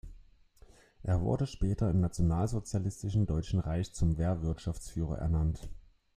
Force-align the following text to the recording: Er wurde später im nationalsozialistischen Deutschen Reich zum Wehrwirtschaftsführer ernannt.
Er 1.03 1.21
wurde 1.21 1.45
später 1.45 1.87
im 1.91 1.99
nationalsozialistischen 2.01 3.27
Deutschen 3.27 3.59
Reich 3.59 3.93
zum 3.93 4.17
Wehrwirtschaftsführer 4.17 5.19
ernannt. 5.19 5.69